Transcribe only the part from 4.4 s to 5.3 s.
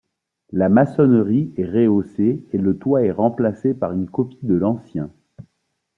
de l'ancien.